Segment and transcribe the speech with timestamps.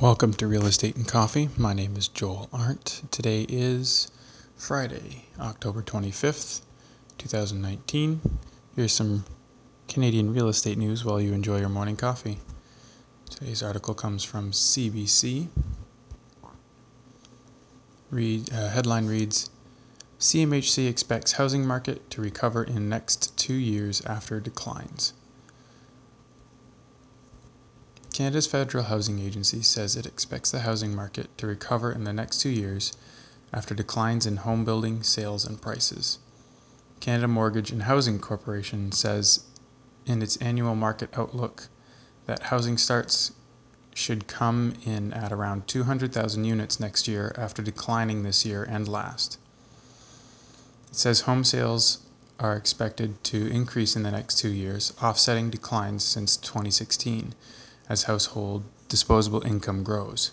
[0.00, 1.50] Welcome to Real Estate and Coffee.
[1.58, 3.02] My name is Joel Arndt.
[3.10, 4.10] Today is
[4.56, 6.62] Friday, October 25th,
[7.18, 8.22] 2019.
[8.76, 9.26] Here's some
[9.88, 12.38] Canadian real estate news while you enjoy your morning coffee.
[13.28, 15.48] Today's article comes from CBC.
[18.10, 19.50] Read, uh, headline reads
[20.18, 25.12] CMHC expects housing market to recover in next two years after declines.
[28.12, 32.40] Canada's Federal Housing Agency says it expects the housing market to recover in the next
[32.40, 32.92] two years
[33.52, 36.18] after declines in home building sales and prices.
[36.98, 39.44] Canada Mortgage and Housing Corporation says
[40.06, 41.68] in its annual market outlook
[42.26, 43.32] that housing starts
[43.94, 49.38] should come in at around 200,000 units next year after declining this year and last.
[50.90, 51.98] It says home sales
[52.40, 57.34] are expected to increase in the next two years, offsetting declines since 2016
[57.90, 60.30] as household disposable income grows.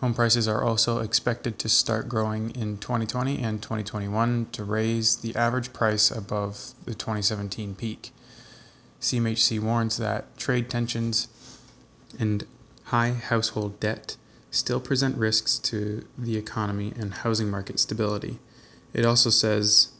[0.00, 5.34] Home prices are also expected to start growing in 2020 and 2021 to raise the
[5.34, 8.10] average price above the 2017 peak.
[9.00, 11.28] CMHC warns that trade tensions
[12.18, 12.46] and
[12.84, 14.16] high household debt
[14.50, 18.38] still present risks to the economy and housing market stability.
[18.92, 19.92] It also says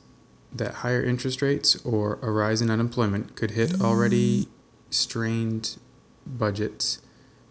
[0.53, 4.49] that higher interest rates or a rise in unemployment could hit already
[4.91, 5.79] strained
[6.27, 7.01] budgets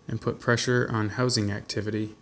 [0.08, 2.16] and put pressure on housing activity.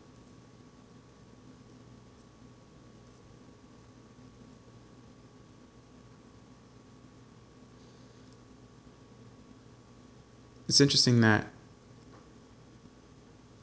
[10.67, 11.47] It's interesting that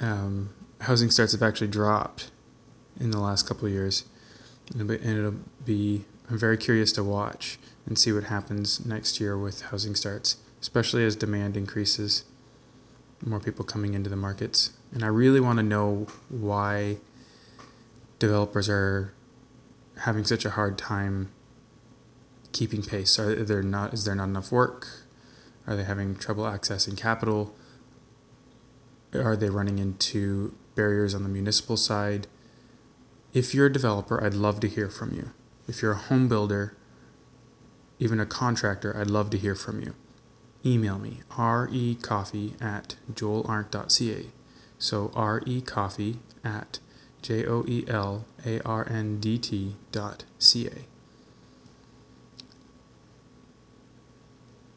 [0.00, 0.50] um,
[0.80, 2.32] housing starts have actually dropped
[2.98, 4.04] in the last couple of years,
[4.76, 5.34] and it'll
[5.64, 10.38] be I'm very curious to watch and see what happens next year with housing starts,
[10.60, 12.24] especially as demand increases
[13.24, 14.70] more people coming into the markets.
[14.92, 16.98] And I really want to know why
[18.18, 19.12] developers are
[20.00, 21.30] having such a hard time
[22.52, 23.18] keeping pace.
[23.18, 24.88] Are there not is there not enough work?
[25.66, 27.54] Are they having trouble accessing capital?
[29.14, 32.26] Are they running into barriers on the municipal side?
[33.32, 35.30] If you're a developer, I'd love to hear from you.
[35.68, 36.76] If you're a home builder,
[37.98, 39.94] even a contractor, I'd love to hear from you
[40.66, 44.26] email me recoffee at joelarndt.ca.
[44.78, 46.78] So recoffee at
[47.22, 50.86] j o e l a r n d t dot c a.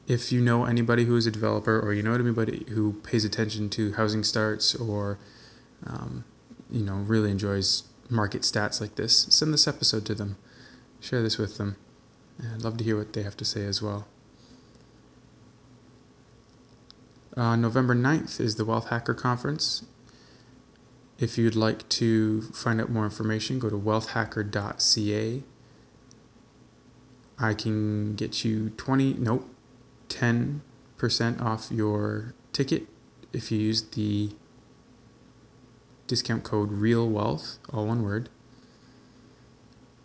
[0.07, 3.69] If you know anybody who is a developer, or you know anybody who pays attention
[3.71, 5.19] to housing starts, or
[5.85, 6.23] um,
[6.71, 10.37] you know really enjoys market stats like this, send this episode to them.
[10.99, 11.75] Share this with them.
[12.41, 14.07] I'd love to hear what they have to say as well.
[17.39, 19.85] Uh, November 9th is the Wealth Hacker Conference.
[21.19, 25.43] If you'd like to find out more information, go to wealthhacker.ca.
[27.39, 29.49] I can get you 20, nope,
[30.09, 32.87] 10% off your ticket
[33.31, 34.31] if you use the
[36.07, 38.27] discount code Real Wealth, all one word.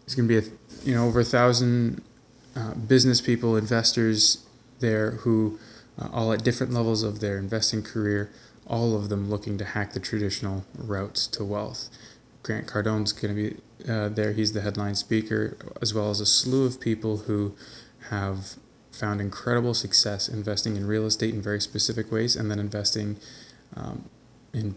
[0.05, 0.51] It's going to be a,
[0.85, 2.01] you know over a thousand
[2.55, 4.47] uh, business people, investors
[4.79, 5.59] there who
[5.99, 8.31] uh, all at different levels of their investing career,
[8.67, 11.89] all of them looking to hack the traditional routes to wealth.
[12.43, 14.33] Grant Cardone's going to be uh, there.
[14.33, 17.55] He's the headline speaker, as well as a slew of people who
[18.11, 18.57] have
[18.93, 23.17] found incredible success investing in real estate in very specific ways and then investing
[23.77, 24.09] um,
[24.53, 24.75] in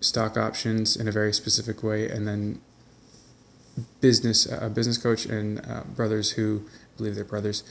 [0.00, 2.60] stock options in a very specific way and then
[4.00, 7.62] business a business coach and uh, brothers who I believe they're brothers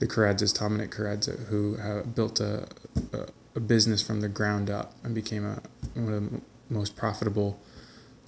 [0.00, 2.66] the Karadzas, Tom and Karadza, who uh, built a,
[3.12, 5.62] a, a, business from the ground up and became a,
[5.94, 6.40] one of the
[6.70, 7.60] most profitable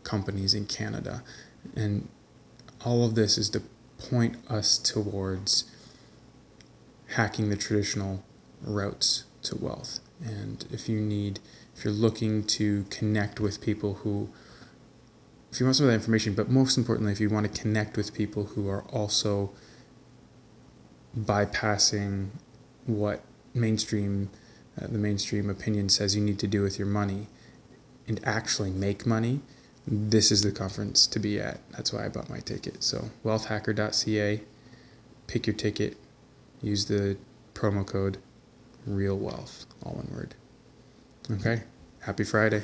[0.04, 1.22] companies in Canada.
[1.74, 2.08] And
[2.84, 3.62] all of this is to
[3.98, 5.64] point us towards
[7.08, 8.22] hacking the traditional
[8.62, 10.00] routes to wealth.
[10.22, 11.40] And if you need,
[11.74, 14.28] if you're looking to connect with people who,
[15.50, 17.96] if you want some of that information, but most importantly, if you want to connect
[17.96, 19.50] with people who are also
[21.18, 22.28] bypassing
[22.86, 23.22] what
[23.54, 24.30] mainstream
[24.80, 27.26] uh, the mainstream opinion says you need to do with your money
[28.08, 29.40] and actually make money
[29.86, 31.58] this is the conference to be at.
[31.72, 32.82] That's why i bought my ticket.
[32.84, 34.40] So wealthhacker.ca
[35.26, 35.96] pick your ticket
[36.62, 37.16] use the
[37.54, 38.18] promo code
[38.86, 40.34] real wealth all one word.
[41.30, 41.62] Okay?
[42.00, 42.62] Happy friday